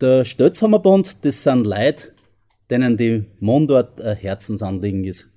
Der 0.00 0.24
Stötzhammerbund, 0.24 1.26
das 1.26 1.42
sind 1.42 1.66
Leute, 1.66 2.12
denen 2.70 2.96
die 2.96 3.26
Mundart 3.38 4.00
ein 4.00 4.16
Herzensanliegen 4.16 5.04
ist. 5.04 5.28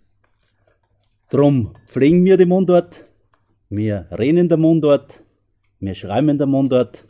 Drum 1.30 1.76
pflegen 1.86 2.24
wir 2.24 2.38
die 2.38 2.46
Mundart, 2.46 3.04
wir 3.70 4.08
reden 4.18 4.38
in 4.38 4.48
der 4.48 4.58
Mundart, 4.58 5.22
wir 5.82 5.94
schreiben 5.94 6.30
in 6.30 6.38
der 6.38 6.48
Mundart 6.48 7.04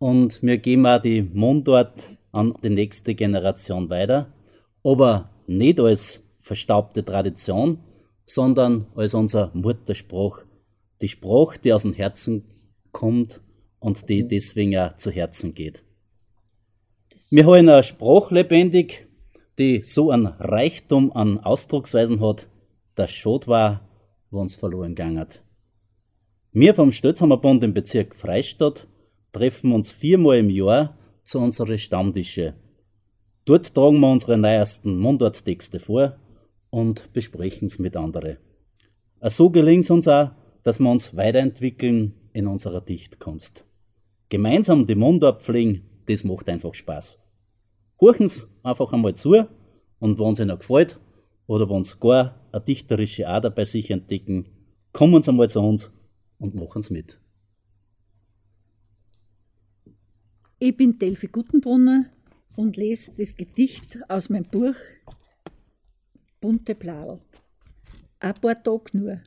und 0.00 0.42
wir 0.42 0.58
geben 0.58 0.84
auch 0.86 1.00
die 1.00 1.22
Mundart 1.22 2.08
an 2.32 2.54
die 2.64 2.70
nächste 2.70 3.14
Generation 3.14 3.88
weiter, 3.88 4.32
aber 4.82 5.30
nicht 5.46 5.78
als 5.78 6.24
verstaubte 6.40 7.04
Tradition, 7.04 7.78
sondern 8.24 8.88
als 8.96 9.14
unser 9.14 9.52
Mutterspruch. 9.54 10.40
Die 11.00 11.08
Sprache, 11.08 11.60
die 11.62 11.72
aus 11.72 11.82
dem 11.82 11.92
Herzen 11.92 12.42
kommt 12.90 13.40
und 13.78 14.08
die 14.08 14.26
deswegen 14.26 14.76
auch 14.76 14.94
zu 14.96 15.12
Herzen 15.12 15.54
geht. 15.54 15.84
Wir 17.30 17.46
haben 17.46 17.54
eine 17.68 17.82
Sprache 17.82 18.34
lebendig, 18.34 19.08
die 19.58 19.82
so 19.82 20.10
einen 20.10 20.26
Reichtum 20.26 21.10
an 21.12 21.38
Ausdrucksweisen 21.38 22.20
hat, 22.20 22.48
dass 22.94 23.10
schade 23.12 23.46
war, 23.46 23.88
wo 24.30 24.40
uns 24.40 24.56
verloren 24.56 24.94
gegangen. 24.94 25.26
Wir 26.52 26.74
vom 26.74 26.92
Stötzhammerbund 26.92 27.64
im 27.64 27.72
Bezirk 27.72 28.14
Freistadt 28.14 28.86
treffen 29.32 29.72
uns 29.72 29.90
viermal 29.90 30.38
im 30.38 30.50
Jahr 30.50 30.98
zu 31.24 31.38
unseren 31.38 31.78
Stammtische. 31.78 32.54
Dort 33.46 33.74
tragen 33.74 34.00
wir 34.00 34.10
unsere 34.10 34.38
neuesten 34.38 34.98
Mundarttexte 34.98 35.80
vor 35.80 36.16
und 36.70 37.12
besprechen 37.12 37.66
es 37.66 37.78
mit 37.78 37.96
anderen. 37.96 38.36
So 39.22 39.50
gelingt 39.50 39.84
es 39.84 39.90
uns 39.90 40.06
auch, 40.08 40.30
dass 40.62 40.78
wir 40.78 40.90
uns 40.90 41.16
weiterentwickeln 41.16 42.14
in 42.32 42.46
unserer 42.46 42.80
Dichtkunst. 42.80 43.64
Gemeinsam 44.28 44.86
die 44.86 44.94
Mundart 44.94 45.42
pflegen, 45.42 45.93
das 46.06 46.24
macht 46.24 46.48
einfach 46.48 46.74
Spaß. 46.74 47.18
Horchen 48.00 48.28
Sie 48.28 48.42
einfach 48.62 48.92
einmal 48.92 49.14
zu 49.14 49.46
und 50.00 50.18
wenn 50.18 50.32
es 50.32 50.40
Ihnen 50.40 50.58
gefällt 50.58 50.98
oder 51.46 51.68
wenn 51.68 51.84
Sie 51.84 51.98
gar 51.98 52.40
eine 52.52 52.62
dichterische 52.62 53.28
Ader 53.28 53.50
bei 53.50 53.64
sich 53.64 53.90
entdecken, 53.90 54.46
kommen 54.92 55.22
Sie 55.22 55.30
einmal 55.30 55.48
zu 55.48 55.60
uns 55.60 55.90
und 56.38 56.54
machen 56.54 56.80
es 56.80 56.90
mit. 56.90 57.20
Ich 60.58 60.76
bin 60.76 60.98
Delphi 60.98 61.26
Gutenbrunner 61.26 62.06
und 62.56 62.76
lese 62.76 63.12
das 63.16 63.36
Gedicht 63.36 63.98
aus 64.08 64.28
meinem 64.28 64.48
Buch 64.48 64.76
Bunte 66.40 66.74
Blau. 66.74 67.20
Ein 68.20 68.34
paar 68.34 68.62
Tage 68.62 68.96
nur. 68.96 69.20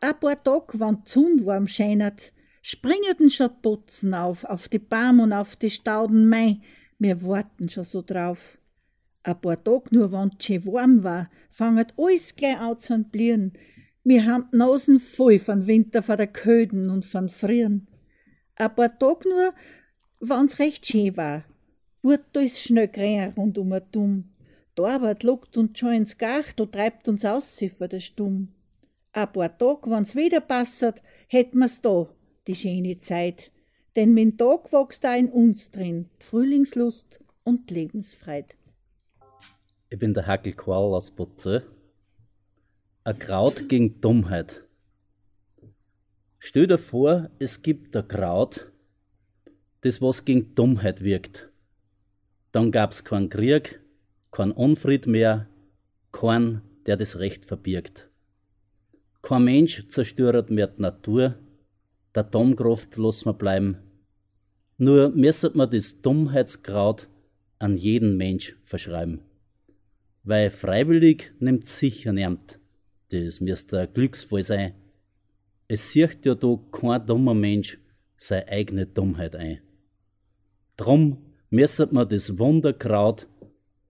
Ein 0.00 0.20
paar 0.20 0.42
Tage, 0.42 0.78
wenn 0.78 1.02
die 1.04 1.10
Sonne 1.10 1.46
warm 1.46 1.66
scheinert, 1.66 2.32
springen 2.66 3.30
schon 3.30 3.62
Putzen 3.62 4.12
auf, 4.12 4.42
auf 4.42 4.68
die 4.68 4.80
Baum 4.80 5.20
und 5.20 5.32
auf 5.32 5.54
die 5.54 5.70
Stauden 5.70 6.28
Mai. 6.28 6.58
Wir 6.98 7.24
warten 7.24 7.68
schon 7.68 7.84
so 7.84 8.02
drauf. 8.02 8.58
Ein 9.22 9.40
paar 9.40 9.62
Tage 9.62 9.84
nur, 9.92 10.10
wenn 10.10 10.32
es 10.36 10.44
schön 10.44 10.66
warm 10.66 11.04
war, 11.04 11.30
fangen 11.48 11.86
alles 11.96 12.34
gleich 12.34 12.58
an 12.58 12.76
zu 12.76 13.04
blieren. 13.04 13.52
Wir 14.02 14.26
haben 14.26 14.48
Nasen 14.50 14.98
voll 14.98 15.38
von 15.38 15.68
Winter, 15.68 16.02
von 16.02 16.16
der 16.16 16.26
Köden 16.26 16.90
und 16.90 17.06
von 17.06 17.28
Frieren. 17.28 17.86
Ein 18.56 18.74
paar 18.74 18.98
Tage 18.98 19.28
nur, 19.28 19.54
wenn's 20.18 20.58
recht 20.58 20.86
schön 20.86 21.16
war, 21.16 21.44
wird 22.02 22.24
alles 22.34 22.60
schnell 22.60 22.88
grün 22.88 23.32
rund 23.36 23.58
um 23.58 23.80
dumm. 23.92 24.34
Die 24.76 24.82
Arbeit 24.82 25.22
lockt 25.22 25.56
uns 25.56 25.78
schon 25.78 25.92
ins 25.92 26.18
Gachtel, 26.18 26.68
treibt 26.68 27.06
uns 27.06 27.24
aus 27.24 27.62
von 27.78 27.88
der 27.88 28.00
Stumm. 28.00 28.48
Ein 29.12 29.32
paar 29.32 29.56
Tag, 29.56 29.88
wenn's 29.88 30.16
wieder 30.16 30.40
passert, 30.40 31.00
hätt 31.28 31.54
mir's 31.54 31.80
da, 31.80 32.08
die 32.46 32.54
schöne 32.54 32.98
Zeit. 32.98 33.50
Denn 33.94 34.12
mit 34.12 34.38
Tag 34.38 34.72
wächst 34.72 35.04
da 35.04 35.14
in 35.14 35.28
uns 35.28 35.70
drin, 35.70 36.10
Frühlingslust 36.18 37.20
und 37.44 37.70
Lebensfreit. 37.70 38.56
Ich 39.88 39.98
bin 39.98 40.14
der 40.14 40.26
Hackel 40.26 40.52
Karl 40.52 40.94
aus 40.94 41.10
Butze. 41.10 41.62
Ein 43.04 43.18
Kraut 43.18 43.68
gegen 43.68 44.00
Dummheit. 44.00 44.64
Stell 46.38 46.66
dir 46.66 46.78
vor, 46.78 47.30
es 47.38 47.62
gibt 47.62 47.96
ein 47.96 48.06
Kraut, 48.06 48.70
das 49.80 50.02
was 50.02 50.24
gegen 50.24 50.54
Dummheit 50.54 51.02
wirkt. 51.02 51.48
Dann 52.52 52.72
gab's 52.72 53.04
keinen 53.04 53.30
Krieg, 53.30 53.80
kein 54.30 54.52
Unfried 54.52 55.06
mehr, 55.06 55.48
kein, 56.12 56.62
der 56.86 56.96
das 56.96 57.18
Recht 57.18 57.44
verbirgt. 57.44 58.08
Kein 59.22 59.44
Mensch 59.44 59.88
zerstört 59.88 60.50
mehr 60.50 60.68
die 60.68 60.82
Natur, 60.82 61.36
der 62.16 62.24
Domkraft 62.24 62.96
lassen 62.96 63.26
wir 63.26 63.34
bleiben. 63.34 63.76
Nur 64.78 65.10
müssen 65.10 65.54
wir 65.54 65.66
das 65.66 66.00
Dummheitskraut 66.00 67.08
an 67.58 67.76
jeden 67.76 68.16
Mensch 68.16 68.56
verschreiben. 68.62 69.20
Weil 70.22 70.50
freiwillig 70.50 71.32
nimmt 71.38 71.66
sicher 71.66 72.12
niemand. 72.12 72.58
Das 73.10 73.40
müsste 73.40 73.80
ein 73.80 73.92
Glücksfall 73.92 74.42
sein. 74.42 74.74
Es 75.68 75.90
sieht 75.90 76.24
ja 76.24 76.34
da 76.34 76.58
kein 76.72 77.06
dummer 77.06 77.34
Mensch 77.34 77.78
seine 78.16 78.48
eigene 78.48 78.86
Dummheit 78.86 79.36
ein. 79.36 79.60
Drum 80.76 81.18
müssen 81.50 81.92
wir 81.92 82.06
das 82.06 82.38
Wunderkraut, 82.38 83.28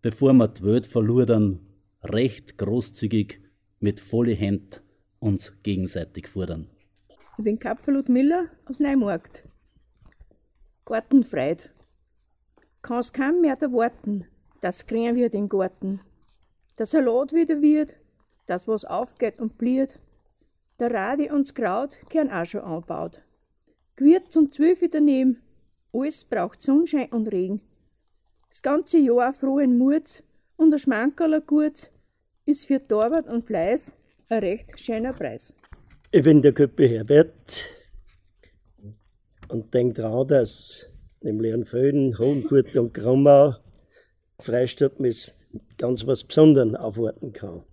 bevor 0.03 0.33
wir 0.33 0.49
die 0.49 0.65
Welt 0.65 0.87
verludern, 0.87 1.61
recht 2.03 2.59
großzügig 2.59 3.41
mit 3.79 4.01
volle 4.01 4.33
Händ 4.33 4.83
uns 5.21 5.53
gegenseitig 5.63 6.29
fordern. 6.29 6.69
Ich 7.39 7.45
bin 7.45 7.59
Kapferlut 7.59 8.09
Miller 8.09 8.47
aus 8.65 8.81
Neumarkt. 8.81 9.43
Gartenfreit. 10.87 11.71
Kann's 12.81 13.13
kaum 13.13 13.43
mehr 13.43 13.61
erwarten, 13.61 14.27
dass 14.63 14.87
grün 14.87 15.17
wird 15.17 15.35
im 15.35 15.47
Garten. 15.47 16.01
Der 16.79 16.87
Salat 16.87 17.35
wieder 17.35 17.61
wird, 17.61 17.99
das 18.47 18.67
was 18.67 18.87
aufgeht 18.87 19.39
und 19.39 19.59
bliert. 19.59 19.99
Der 20.79 20.91
Radi 20.91 21.31
und 21.31 21.55
Kraut 21.55 21.99
gern 22.09 22.31
auch 22.31 22.47
schon 22.47 22.63
anbaut. 22.63 23.21
Gewürz 23.97 24.31
zum 24.31 24.51
Zwölfe 24.51 24.89
daneben, 24.89 25.43
alles 25.93 26.25
braucht 26.25 26.63
Sonnenschein 26.63 27.13
und 27.13 27.31
Regen. 27.31 27.61
Das 28.49 28.63
ganze 28.63 28.97
Jahr 28.97 29.35
frohen 29.35 29.77
Mut 29.77 30.23
und 30.57 30.73
ein 30.73 30.79
Schmankerler 30.79 31.43
gut 31.43 31.91
ist 32.47 32.65
für 32.65 32.81
Arbeit 32.91 33.27
und 33.27 33.45
Fleiß 33.45 33.95
ein 34.31 34.39
recht 34.39 34.81
schöner 34.81 35.13
Preis. 35.13 35.55
Ich 36.13 36.23
bin 36.23 36.41
der 36.41 36.53
Köppe 36.53 36.89
Herbert 36.89 37.65
und 39.49 39.75
denke 39.75 40.03
daran, 40.03 40.29
dass 40.29 40.91
im 41.21 41.41
Leonfelden, 41.41 42.19
Hohenfurt 42.19 42.77
und 42.77 42.95
Gromau 42.95 43.57
Freistadt 44.39 45.01
mit 45.01 45.35
ganz 45.79 46.07
was 46.07 46.25
Besonderem 46.25 46.77
aufwarten 46.77 47.33
kann. 47.33 47.65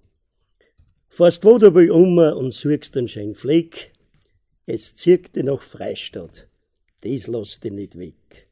Fährst 1.09 1.45
wo 1.45 1.57
dabei 1.57 1.91
um 1.91 2.17
und 2.17 2.53
suchst 2.53 2.97
einen 2.97 3.07
schönen 3.07 3.35
Fleck, 3.35 3.93
es 4.65 4.95
zirkt 4.95 5.35
dich 5.35 5.43
nach 5.43 5.61
Freistadt 5.61 6.47
das 7.03 7.27
lässt 7.27 7.63
dich 7.63 7.71
nicht 7.71 7.97
weg. 7.97 8.47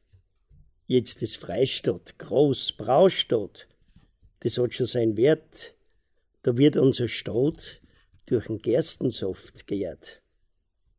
Jetzt 0.86 1.22
ist 1.22 1.38
Freistadt, 1.38 2.18
groß, 2.18 2.72
Braustadt, 2.72 3.66
das 4.40 4.58
hat 4.58 4.74
schon 4.74 4.86
seinen 4.86 5.16
Wert. 5.16 5.74
Da 6.42 6.56
wird 6.56 6.76
unser 6.76 7.08
Stadt 7.08 7.80
durch 8.26 8.46
den 8.46 8.58
Gerstensaft 8.58 9.66
geehrt. 9.66 10.22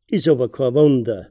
Ist 0.06 0.28
aber 0.28 0.50
kein 0.50 0.74
Wunder. 0.74 1.30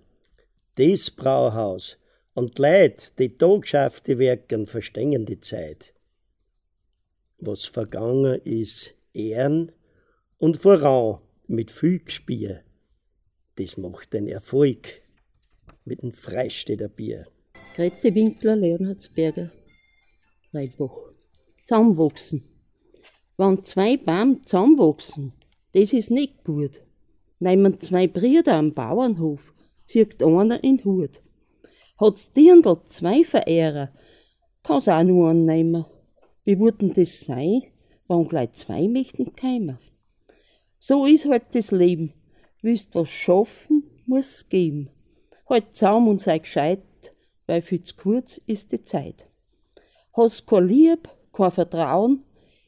Das 0.75 1.11
Brauhaus 1.11 1.97
und 2.33 2.57
Leid, 2.57 3.17
die 3.19 3.37
da 3.37 3.57
geschaffte 3.57 4.17
werken, 4.17 4.65
verstehen 4.65 5.25
die 5.25 5.39
Zeit. 5.39 5.93
Was 7.37 7.65
vergangen 7.65 8.41
ist, 8.43 8.95
Ehren 9.13 9.71
und 10.37 10.57
voran 10.57 11.19
mit 11.47 11.69
viel 11.69 11.99
Gespier, 11.99 12.63
das 13.55 13.77
macht 13.77 14.13
den 14.13 14.27
Erfolg 14.27 15.01
mit 15.85 16.01
dem 16.01 16.11
Freistädter 16.11 16.89
Bier. 16.89 17.25
Grete 17.75 18.13
Winkler, 18.15 18.55
Leonhardsberger, 18.55 19.51
Reibach. 20.51 21.13
Zusammenwachsen. 21.65 22.43
Wenn 23.37 23.63
zwei 23.63 23.97
Bäume 23.97 24.41
zusammenwachsen, 24.41 25.33
das 25.73 25.93
ist 25.93 26.11
nicht 26.11 26.43
gut. 26.43 26.81
Nehmen 27.39 27.79
zwei 27.79 28.07
Brüder 28.07 28.55
am 28.55 28.73
Bauernhof, 28.73 29.53
zieht 29.85 30.23
einer 30.23 30.63
in 30.63 30.83
Hut. 30.83 31.21
Hat's 31.99 32.31
Dirndl 32.33 32.83
zwei 32.85 33.23
Verehrer, 33.23 33.89
kann's 34.63 34.87
auch 34.87 35.03
nur 35.03 35.29
annehmen. 35.29 35.85
Wie 36.45 36.59
würden 36.59 36.93
das 36.93 37.21
sein, 37.21 37.63
wenn 38.07 38.27
gleich 38.27 38.53
zwei 38.53 38.87
möchten 38.87 39.35
keimer? 39.35 39.79
So 40.79 41.05
ist 41.05 41.25
halt 41.25 41.43
das 41.53 41.71
Leben. 41.71 42.13
Willst 42.61 42.95
was 42.95 43.09
schaffen, 43.09 43.83
muss 44.05 44.49
geben. 44.49 44.89
Halt 45.49 45.75
zaum 45.75 46.07
und 46.07 46.19
sei 46.19 46.39
gescheit, 46.39 46.81
weil 47.45 47.61
viel 47.61 47.83
zu 47.83 47.95
kurz 47.95 48.41
ist 48.47 48.71
die 48.71 48.83
Zeit. 48.83 49.27
Hast 50.13 50.45
kein 50.45 50.67
Lieb, 50.67 51.09
kein 51.31 51.51
Vertrauen, 51.51 52.23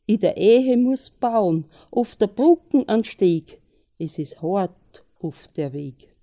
in 0.05 0.19
der 0.19 0.37
Ehe 0.37 0.77
muss 0.77 1.09
bauen, 1.09 1.65
auf 1.91 2.15
der 2.15 2.27
Brücken 2.27 2.87
an 2.87 3.03
Steg, 3.03 3.59
es 3.97 4.19
ist 4.19 4.41
hart 4.41 5.03
auf 5.19 5.47
der 5.55 5.73
Weg. 5.73 6.15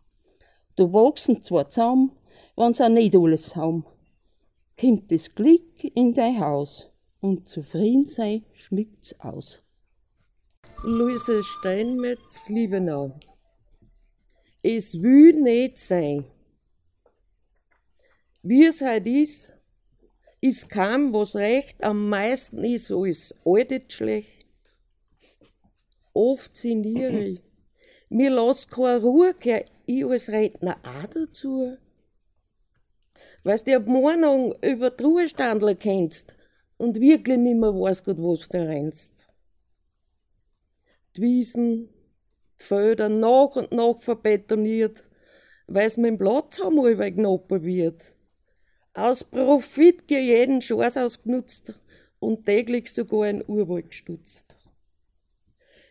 Du 0.77 0.93
wachsen 0.93 1.43
zwar 1.43 1.69
zaum, 1.69 2.13
wenn's 2.57 2.81
auch 2.81 2.89
nicht 2.89 3.17
alles 3.17 3.57
haben. 3.57 3.85
kommt 4.81 5.13
das 5.13 5.35
Glück 5.35 5.85
in 5.95 6.13
dein 6.13 6.41
Haus 6.41 6.91
und 7.21 7.49
zufrieden 7.49 8.07
sei 8.07 8.43
schmückt's 8.55 9.19
aus. 9.21 9.63
Luise 10.83 11.43
Steinmetz, 11.45 12.49
Liebenau. 12.49 13.13
Es 14.63 15.01
will 15.01 15.41
nicht 15.41 15.79
sein. 15.79 16.25
Wie 18.43 18.65
es 18.65 18.81
halt 18.81 19.07
ist, 19.07 19.62
ist 20.43 20.69
kaum 20.69 21.15
was 21.15 21.37
recht, 21.37 21.83
am 21.85 22.09
meisten 22.09 22.65
ist 22.65 22.91
alles 22.91 23.35
altet 23.45 23.93
schlecht. 23.93 24.49
Oft 26.13 26.57
sinniere 26.57 27.19
ich, 27.25 27.41
mir 28.11 28.31
lass 28.31 28.69
keine 28.69 29.01
Ruhe, 29.01 29.35
geh 29.39 29.65
ich 29.87 30.05
als 30.05 30.29
Redner 30.29 30.77
auch 30.83 31.07
dazu. 31.07 31.79
Weißt 33.45 33.67
du, 33.67 33.77
ab 33.77 33.87
Meinung 33.87 34.55
über 34.63 34.91
die 34.91 35.05
Ruhestandler 35.05 35.77
kennst 35.77 36.35
und 36.77 37.01
wirklich 37.01 37.39
nimmer 37.39 37.73
weißt, 37.73 38.09
was 38.09 38.49
du 38.49 38.59
rennst. 38.59 39.29
Die 41.17 41.23
Wiesen, 41.23 41.89
die 42.61 42.65
Felder 42.65 43.09
nach 43.09 43.55
und 43.55 43.71
nach 43.71 43.99
verbetoniert, 44.01 45.05
weil's 45.69 45.97
mit 45.97 46.11
dem 46.11 46.19
Platz 46.19 46.61
haben 46.61 46.85
überknappen 46.85 47.63
wird. 47.63 48.15
Aus 48.95 49.25
Profit 49.25 50.07
geht 50.07 50.25
jeden 50.25 50.61
Chance 50.61 51.03
ausgenutzt 51.03 51.81
und 52.19 52.45
täglich 52.45 52.93
sogar 52.93 53.23
ein 53.23 53.43
Urwald 53.47 53.89
gestutzt. 53.89 54.57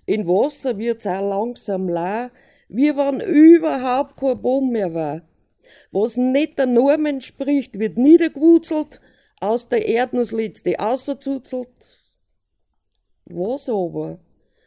In 0.06 0.28
Wasser 0.28 0.78
wird's 0.78 1.08
auch 1.08 1.28
langsam 1.28 1.90
la, 1.90 2.30
wie 2.70 2.96
wenn 2.96 3.20
überhaupt 3.20 4.18
kein 4.18 4.42
Baum 4.42 4.72
mehr 4.72 4.94
war. 4.94 5.22
Was 5.92 6.16
nicht 6.16 6.60
der 6.60 6.68
Norm 6.68 7.06
entspricht, 7.08 7.80
wird 7.80 7.98
niedergewurzelt, 7.98 9.02
aus 9.40 9.68
der 9.68 9.86
Erde 9.88 10.18
das 10.18 10.32
letzte 10.32 10.80
außerzuzelt. 10.80 11.70
Was 13.26 13.68
aber, 13.68 14.20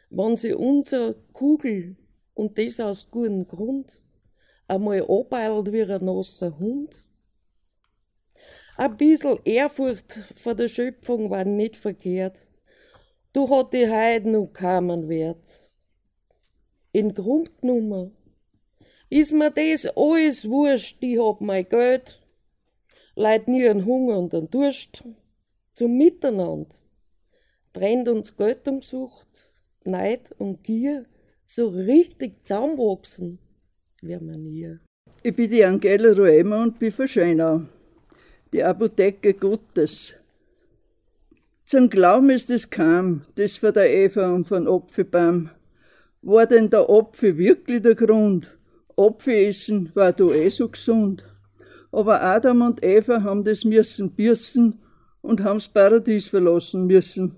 wenn 0.09 0.35
sie 0.35 0.53
unsere 0.53 1.15
Kugel, 1.31 1.95
und 2.33 2.57
das 2.57 2.81
aus 2.81 3.09
gutem 3.09 3.47
Grund, 3.47 4.01
einmal 4.67 5.01
abeilt 5.03 5.71
wie 5.71 5.83
ein 5.83 6.03
nasser 6.03 6.59
Hund? 6.59 7.04
Ein 8.77 8.97
bisschen 8.97 9.39
Ehrfurcht 9.45 10.19
vor 10.35 10.53
der 10.53 10.67
Schöpfung 10.67 11.29
war 11.29 11.45
nicht 11.45 11.77
verkehrt. 11.77 12.37
Du 13.31 13.49
hat 13.49 13.73
die 13.73 13.89
Heiden 13.89 14.33
noch 14.33 14.47
keinen 14.47 15.07
Wert. 15.07 15.65
In 16.91 17.13
Grund 17.13 17.61
genommen 17.61 18.15
ist 19.09 19.33
mir 19.33 19.51
das 19.51 19.85
alles 19.95 20.49
wurscht, 20.49 20.97
ich 21.01 21.19
hab 21.19 21.39
mein 21.41 21.67
Geld, 21.69 22.19
leid 23.15 23.47
nie 23.47 23.67
an 23.67 23.85
Hunger 23.85 24.17
und 24.17 24.33
an 24.33 24.49
Durst, 24.49 25.03
zum 25.73 25.97
Miteinander. 25.97 26.75
Trennt 27.71 28.09
uns 28.09 28.35
Geltungssucht, 28.35 29.51
Neid 29.83 30.31
und 30.37 30.63
Gier, 30.63 31.05
so 31.45 31.67
richtig 31.67 32.45
zusammenwachsen, 32.45 33.39
wir 34.01 34.21
man 34.21 34.43
nie. 34.43 34.79
Ich 35.23 35.35
bin 35.35 35.49
die 35.49 35.63
Angela 35.63 36.11
Roemer 36.13 36.63
und 36.63 36.79
bin 36.79 36.91
von 36.91 37.07
Schönau, 37.07 37.61
die 38.53 38.63
Apotheke 38.63 39.33
Gottes. 39.33 40.15
Zum 41.65 41.89
Glauben 41.89 42.29
ist 42.29 42.51
es 42.51 42.69
kam, 42.69 43.23
das 43.35 43.57
von 43.57 43.73
der 43.73 43.91
Eva 43.91 44.31
und 44.31 44.47
von 44.47 44.67
Apfelbaum. 44.67 45.49
War 46.21 46.45
denn 46.45 46.69
der 46.69 46.89
Apfel 46.89 47.37
wirklich 47.37 47.81
der 47.81 47.95
Grund? 47.95 48.57
Apfel 48.97 49.47
essen 49.47 49.91
war 49.93 50.13
da 50.13 50.25
eh 50.25 50.49
so 50.49 50.69
gesund. 50.69 51.23
Aber 51.91 52.21
Adam 52.21 52.61
und 52.61 52.83
Eva 52.83 53.23
haben 53.23 53.43
das 53.43 53.65
müssen 53.65 54.11
bürsten 54.11 54.79
und 55.21 55.43
haben's 55.43 55.67
Paradies 55.67 56.27
verlassen 56.27 56.85
müssen. 56.85 57.37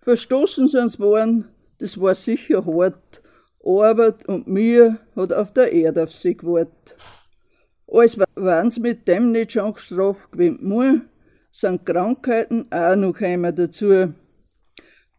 Verstoßen 0.00 0.66
sind's 0.66 0.98
worden, 0.98 1.48
das 1.78 2.00
war 2.00 2.14
sicher 2.14 2.64
hart. 2.64 3.22
Arbeit 3.64 4.26
und 4.26 4.46
Mühe 4.46 4.98
hat 5.14 5.32
auf 5.32 5.52
der 5.52 5.72
Erde 5.72 6.04
auf 6.04 6.12
sie 6.12 6.36
gewartet. 6.36 6.96
Als 7.92 8.18
waren's 8.36 8.78
mit 8.78 9.08
dem 9.08 9.32
nicht 9.32 9.52
schon 9.52 9.72
gestraft 9.72 10.32
gewesen, 10.32 11.08
sind 11.50 11.84
Krankheiten 11.84 12.70
auch 12.70 12.94
noch 12.94 13.20
einmal 13.20 13.52
dazu. 13.52 14.14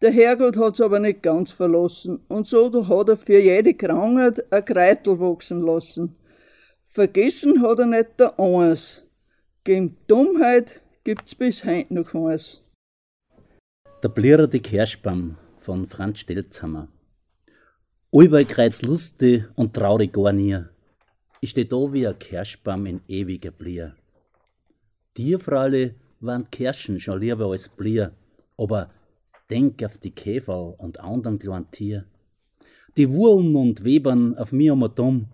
Der 0.01 0.11
Herrgott 0.11 0.57
hat's 0.57 0.81
aber 0.81 0.99
nicht 0.99 1.21
ganz 1.21 1.51
verlassen 1.51 2.21
und 2.27 2.47
so 2.47 2.87
hat 2.87 3.09
er 3.09 3.17
für 3.17 3.39
jede 3.39 3.73
Krankheit 3.73 4.51
ein 4.51 4.65
Kreitel 4.65 5.19
wachsen 5.19 5.61
lassen. 5.61 6.15
Vergessen 6.85 7.61
hat 7.61 7.79
er 7.79 7.85
nicht 7.85 8.19
der 8.19 8.39
eins. 8.39 9.05
Gegen 9.63 9.97
Dummheit 10.07 10.81
gibt's 11.03 11.35
bis 11.35 11.65
heut 11.65 11.91
noch 11.91 12.15
eins. 12.15 12.63
Der 14.01 14.09
blirrende 14.09 14.59
Kirschbaum 14.59 15.37
von 15.57 15.85
Franz 15.85 16.19
Stelzhammer. 16.19 16.87
Allbei 18.11 18.45
kreuz 18.45 18.81
lustig 18.81 19.43
und 19.55 19.73
traurig 19.73 20.13
gar 20.13 20.33
nie. 20.33 20.57
Ich 21.43 21.49
steh 21.49 21.65
da 21.65 21.91
wie 21.91 22.05
ein 22.05 22.19
Kirschbaum 22.19 22.85
in 22.85 23.01
ewiger 23.07 23.49
Blier. 23.49 23.95
Dir, 25.17 25.39
Fraule, 25.39 25.95
waren 26.19 26.47
Kirschen 26.51 26.99
schon 26.99 27.19
lieber 27.19 27.47
als 27.47 27.67
Blier, 27.67 28.13
aber 28.59 28.91
denk 29.49 29.83
auf 29.83 29.97
die 29.97 30.11
Käfer 30.11 30.79
und 30.79 30.99
anderen 30.99 31.39
kleinen 31.39 31.71
Tier. 31.71 32.05
Die 32.95 33.09
Wurlen 33.09 33.55
und 33.55 33.83
Webern 33.83 34.37
auf 34.37 34.51
mir 34.51 34.73
um 34.73 34.87
dumm, 34.93 35.29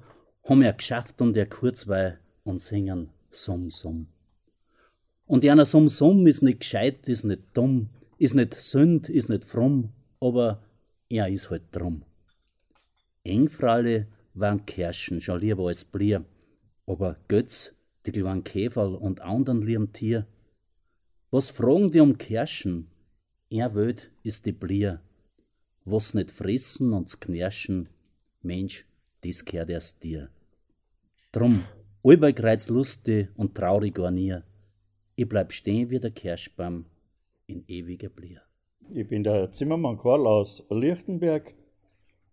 haben 0.46 0.62
er 0.62 0.72
geschafft 0.72 1.20
und 1.20 1.36
er 1.36 1.46
kurzweil 1.46 2.22
und 2.46 2.62
singen 2.62 3.10
Summ, 3.30 3.70
Summ. 3.70 4.08
Und 5.26 5.44
einer 5.44 5.66
Summ, 5.66 5.90
Summ 5.90 6.26
ist 6.26 6.42
nicht 6.42 6.62
gescheit, 6.62 7.10
ist 7.10 7.26
nicht 7.26 7.44
dumm, 7.54 7.90
ist 8.18 8.34
nicht 8.34 8.54
sünd, 8.54 9.10
ist 9.10 9.28
nicht 9.28 9.44
fromm, 9.44 9.92
aber 10.22 10.64
er 11.10 11.28
ist 11.28 11.50
halt 11.50 11.64
drum. 11.74 12.04
Engfralle 13.26 14.08
waren 14.40 14.66
Kirschen 14.66 15.22
schon 15.22 15.40
lieber 15.40 15.68
als 15.68 15.84
Blier, 15.84 16.26
aber 16.86 17.18
Götz, 17.28 17.74
die 18.06 18.12
kleinen 18.12 18.44
Käfer 18.44 19.02
und 19.02 19.22
anderen 19.22 19.62
lieben 19.62 19.94
Tier, 19.94 20.28
was 21.30 21.50
fragen 21.50 21.92
die 21.92 22.00
um 22.00 22.18
Kirschen? 22.18 22.88
Er 23.50 23.76
wöd 23.76 24.12
ist 24.24 24.46
die 24.46 24.54
Blier. 24.54 25.02
Was 25.84 26.14
nicht 26.14 26.32
fressen 26.32 26.94
und 26.94 27.20
knirschen, 27.20 27.90
Mensch, 28.42 28.86
dies 29.24 29.44
gehört 29.44 29.70
erst 29.70 30.04
dir. 30.04 30.30
Drum, 31.32 31.64
allbei 32.04 32.34
lustig 32.68 33.30
und 33.36 33.56
traurig 33.56 33.96
gar 33.96 34.12
nie. 34.12 34.38
Ich 35.16 35.28
bleib 35.28 35.52
stehen 35.52 35.90
wie 35.90 36.00
der 36.00 36.12
Kirschbaum 36.12 36.86
in 37.46 37.64
ewiger 37.68 38.10
Blier. 38.10 38.42
Ich 38.90 39.08
bin 39.08 39.24
der 39.24 39.52
Zimmermann 39.52 39.98
Karl 39.98 40.28
aus 40.28 40.66
Lichtenberg 40.70 41.54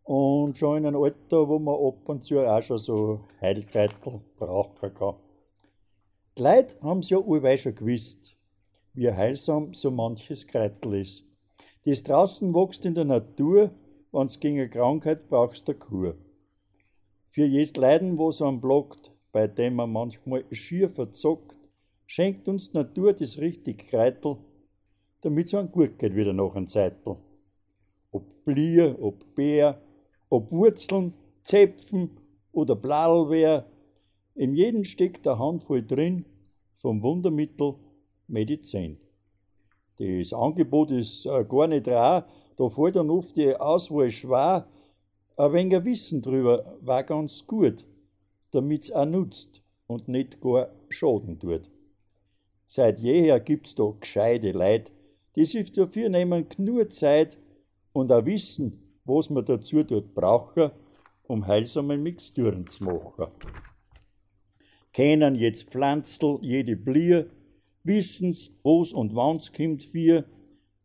und 0.04 0.56
schon 0.56 0.78
in 0.78 0.87
einem 0.87 1.02
Alter, 1.02 1.49
wo 1.49 1.58
man 1.58 1.75
ab 1.75 2.08
und 2.08 2.25
zu 2.25 2.38
auch 2.40 2.62
schon 2.62 2.78
so 2.78 3.20
Heilkreitel 3.40 4.20
brauchen 4.37 4.94
kann. 4.94 5.16
Die 6.37 6.42
Leute 6.42 6.76
haben's 6.82 7.11
ja 7.11 7.18
allweil 7.18 7.58
schon 7.58 7.75
gewusst, 7.75 8.37
wie 8.92 9.11
heilsam 9.11 9.73
so 9.73 9.90
manches 9.90 10.46
Kreitel 10.46 10.94
ist. 10.94 11.25
Das 11.84 12.02
draußen 12.02 12.54
wächst 12.54 12.84
in 12.84 12.94
der 12.94 13.04
Natur, 13.04 13.70
wenn's 14.12 14.40
gegen 14.40 14.58
eine 14.58 14.68
Krankheit 14.68 15.28
brauchst 15.28 15.68
der 15.68 15.75
Kur. 15.75 16.16
Für 17.30 17.44
jedes 17.44 17.76
Leiden, 17.76 18.18
was 18.18 18.42
am 18.42 18.61
blockt, 18.61 19.12
bei 19.32 19.46
dem 19.46 19.75
man 19.75 19.90
manchmal 19.90 20.44
schier 20.52 20.88
verzockt, 20.88 21.56
schenkt 22.06 22.46
uns 22.46 22.70
die 22.70 22.78
Natur 22.78 23.12
das 23.12 23.38
richtig 23.38 23.88
Kreitel, 23.88 24.37
damit 25.23 25.49
so 25.49 25.58
ein 25.58 25.73
gut 25.73 25.99
geht 25.99 26.14
wieder 26.14 26.32
nach 26.32 26.54
ein 26.54 26.68
Zeitel. 26.68 27.16
Ob 28.12 28.44
Blier, 28.44 28.96
ob 29.00 29.34
Bär, 29.34 29.80
ob 30.35 30.50
Wurzeln, 30.50 31.14
Zäpfen 31.45 32.11
oder 32.50 32.75
Blalwär, 32.75 33.67
in 34.35 34.53
jedem 34.55 34.83
steckt 34.83 35.29
eine 35.29 35.38
Handvoll 35.38 35.87
drin 35.87 36.25
vom 36.75 37.03
Wundermittel 37.03 37.76
Medizin. 38.26 38.99
Das 39.97 40.33
Angebot 40.33 40.91
ist 40.91 41.25
äh, 41.26 41.45
gar 41.45 41.69
nicht 41.69 41.87
rar, 41.87 42.26
da 42.57 42.69
fällt 42.69 42.97
dann 42.97 43.11
oft 43.11 43.37
die 43.37 43.55
Auswahl 43.55 44.11
schwer. 44.11 44.67
Ein 45.37 45.53
wenig 45.53 45.85
Wissen 45.85 46.21
drüber 46.21 46.79
war 46.81 47.05
ganz 47.05 47.47
gut, 47.47 47.85
damit's 48.50 48.91
auch 48.91 49.07
nutzt 49.07 49.62
und 49.87 50.09
nicht 50.09 50.41
gar 50.41 50.71
Schaden 50.88 51.38
tut. 51.38 51.71
Seit 52.67 52.99
jeher 52.99 53.38
gibt's 53.38 53.76
da 53.76 53.95
gescheite 54.00 54.50
Leid, 54.50 54.91
die 55.37 55.45
sich 55.45 55.71
dafür 55.71 56.09
nehmen 56.09 56.49
genug 56.49 56.93
Zeit 56.93 57.38
und 57.93 58.11
auch 58.11 58.25
wissen, 58.25 58.84
was 59.04 59.30
man 59.30 59.44
dazu 59.44 59.82
dort 59.82 60.14
brauchen, 60.14 60.70
um 61.26 61.46
heilsame 61.46 61.96
Mixturen 61.96 62.66
zu 62.66 62.84
machen. 62.84 63.26
Kennen 64.92 65.34
jetzt 65.34 65.70
Pflanzl 65.70 66.38
jede 66.42 66.76
Blier, 66.76 67.26
wissen's, 67.82 68.50
wo's 68.62 68.92
und 68.92 69.14
wann's 69.14 69.52
kommt 69.52 69.82
für, 69.82 70.25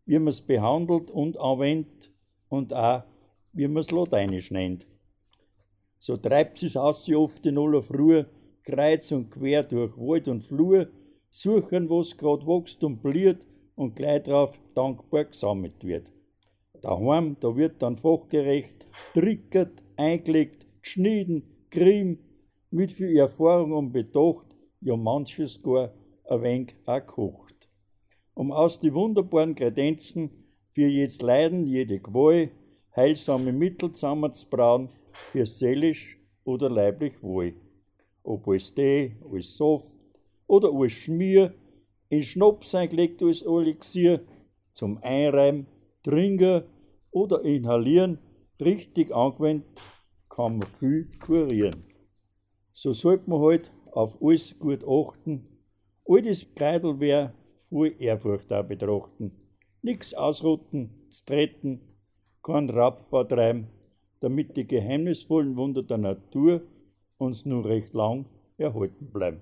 wie 0.05 0.19
man's 0.19 0.41
behandelt 0.41 1.11
und 1.11 1.39
anwendet 1.39 2.11
und 2.49 2.73
auch, 2.73 3.03
wie 3.53 3.67
man's 3.67 3.91
lateinisch 3.91 4.51
nennt. 4.51 4.87
So 5.99 6.17
treibt 6.17 6.57
sie's 6.57 6.77
aus 6.77 7.09
oft 7.09 7.45
in 7.45 7.57
aller 7.57 7.81
Früh, 7.81 8.23
kreuz 8.63 9.11
und 9.11 9.29
quer 9.29 9.63
durch 9.63 9.95
Wald 9.97 10.27
und 10.27 10.41
Flur, 10.41 10.87
suchen, 11.29 11.89
was 11.89 12.17
grad 12.17 12.47
wächst 12.47 12.83
und 12.83 13.01
blüht 13.01 13.45
und 13.75 13.95
gleich 13.95 14.23
drauf 14.23 14.59
dankbar 14.73 15.25
gesammelt 15.25 15.83
wird. 15.83 16.07
Daheim, 16.81 17.35
da 17.39 17.55
wird 17.55 17.81
dann 17.81 17.97
fachgerecht 17.97 18.85
trickert, 19.13 19.81
eingelegt, 19.97 20.65
geschnitten, 20.81 21.43
grim, 21.71 22.19
mit 22.71 22.91
viel 22.91 23.17
Erfahrung 23.17 23.73
und 23.73 23.91
Bedacht, 23.91 24.45
ja 24.81 24.95
manches 24.95 25.61
gar 25.61 25.91
ein 26.29 26.41
wenig 26.41 26.75
auch 26.85 26.99
gekocht. 26.99 27.69
Um 28.33 28.51
aus 28.51 28.79
die 28.79 28.93
wunderbaren 28.93 29.55
Kredenzen 29.55 30.29
für 30.71 30.87
jedes 30.87 31.21
Leiden, 31.21 31.65
jede 31.65 31.99
Qual, 31.99 32.49
heilsame 32.95 33.51
Mittel 33.51 33.91
zusammenzubrauen, 33.91 34.89
für 35.31 35.45
seelisch 35.45 36.17
oder 36.43 36.69
leiblich 36.69 37.21
Wohl. 37.21 37.53
Ob 38.23 38.47
als 38.47 38.73
Tee, 38.73 39.17
als 39.33 39.57
Saft 39.57 39.97
oder 40.47 40.71
als 40.71 40.91
Schmier, 40.91 41.53
in 42.09 42.23
Schnaps 42.23 42.73
eingelegt 42.75 43.21
als 43.21 43.41
Elixier, 43.41 44.21
zum 44.73 44.97
Einreiben, 45.01 45.67
Trinken 46.03 46.63
oder 47.11 47.43
Inhalieren, 47.43 48.19
richtig 48.59 49.13
angewendet, 49.13 49.67
kann 50.29 50.59
man 50.59 50.67
viel 50.67 51.09
kurieren. 51.19 51.83
So 52.73 52.93
sollte 52.93 53.29
man 53.29 53.41
halt 53.41 53.71
auf 53.91 54.21
alles 54.21 54.57
gut 54.59 54.83
achten. 54.87 55.47
All 56.07 56.21
das 56.21 56.45
Kreidel 56.55 56.99
wär 56.99 57.33
voll 57.69 57.93
Ehrfurcht 57.99 58.51
auch 58.53 58.63
betrachten. 58.63 59.31
Nix 59.81 60.13
ausrotten, 60.13 60.89
treten, 61.25 61.81
kein 62.43 62.69
Raubbau 62.69 63.23
treiben, 63.23 63.67
damit 64.19 64.57
die 64.57 64.67
geheimnisvollen 64.67 65.55
Wunder 65.55 65.83
der 65.83 65.97
Natur 65.97 66.61
uns 67.17 67.45
nur 67.45 67.65
recht 67.65 67.93
lang 67.93 68.25
erhalten 68.57 69.11
bleiben. 69.11 69.41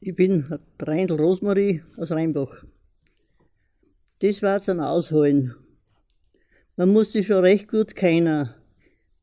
Ich 0.00 0.14
bin 0.14 0.58
Reindl 0.78 1.20
Rosmarie 1.20 1.82
aus 1.96 2.10
Rheinbach. 2.10 2.64
Das 4.22 4.42
war's 4.42 4.68
ein 4.68 4.80
Ausholen. 4.80 5.54
Man 6.76 6.92
muss 6.92 7.12
sich 7.12 7.28
schon 7.28 7.40
recht 7.42 7.68
gut 7.68 7.96
kennen, 7.96 8.50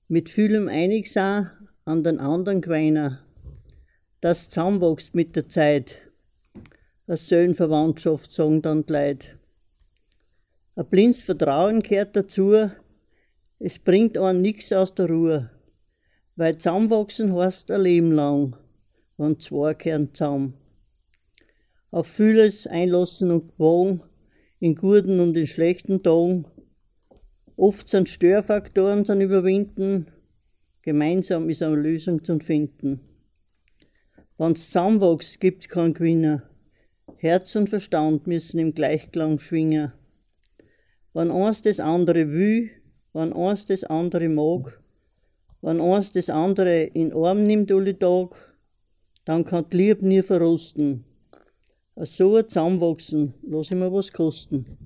mit 0.08 0.28
vielem 0.28 0.68
einig 0.68 1.12
sein, 1.12 1.52
an 1.86 2.04
den 2.04 2.20
anderen 2.20 2.62
geweiner, 2.62 3.24
das 4.22 4.50
zusammenwächst 4.50 5.14
mit 5.14 5.36
der 5.36 5.50
Zeit. 5.50 5.98
Eine 7.06 7.18
Söhnverwandtschaft, 7.18 8.34
sagen 8.34 8.64
dann 8.64 8.88
die 8.88 8.94
Leute. 8.94 9.28
Ein 10.76 10.88
blindes 10.88 11.22
Vertrauen 11.22 11.84
gehört 11.84 12.16
dazu, 12.16 12.72
es 13.60 13.78
bringt 13.78 14.18
einen 14.18 14.42
nix 14.42 14.74
aus 14.74 14.96
der 14.96 15.10
Ruhe, 15.10 15.52
weil 16.36 16.58
zusammenwachsen 16.58 17.36
heißt 17.36 17.70
ein 17.70 17.82
Leben 17.82 18.14
lang, 18.14 18.56
wenn 19.18 19.40
zwei 19.40 19.76
kehren 19.76 20.16
zusammen. 20.16 20.56
Auf 21.92 22.08
vieles 22.08 22.66
einlassen 22.66 23.30
und 23.30 23.60
wagen, 23.60 24.02
in 24.60 24.76
guten 24.76 25.20
und 25.20 25.38
in 25.38 25.46
schlechten 25.46 26.02
Tagen. 26.02 26.46
Oft 27.56 27.90
sind 27.90 28.10
Störfaktoren 28.10 29.06
zu 29.06 29.14
überwinden, 29.14 30.08
gemeinsam 30.82 31.50
ist 31.50 31.62
eine 31.62 31.76
Lösung 31.76 32.24
zu 32.24 32.40
finden. 32.40 33.02
Wenn's 34.38 34.66
zusammenwächst, 34.66 35.40
gibt's 35.40 35.70
keinen 35.70 35.94
Gewinner. 35.94 36.44
Herz 37.18 37.56
und 37.56 37.70
Verstand 37.70 38.28
müssen 38.28 38.60
im 38.60 38.74
Gleichklang 38.74 39.40
schwingen. 39.40 39.94
Wenn 41.14 41.32
eins 41.32 41.62
das 41.62 41.80
andere 41.80 42.32
will, 42.32 42.70
wenn 43.14 43.34
eins 43.34 43.66
das 43.66 43.84
andere 43.84 44.30
mag, 44.30 44.80
wenn 45.62 45.82
eins 45.82 46.12
das 46.12 46.30
andere 46.30 46.84
in 46.84 47.14
Arm 47.14 47.46
nimmt 47.46 47.72
alle 47.72 47.98
Tag, 47.98 48.36
dann 49.26 49.44
kann 49.44 49.66
die 49.72 49.78
Liebe 49.78 50.08
nie 50.08 50.22
verrosten. 50.22 51.07
So 52.04 52.40
Zusammenwachsen, 52.44 53.34
lass 53.42 53.72
ich 53.72 53.76
mir 53.76 53.92
was 53.92 54.12
kosten. 54.12 54.78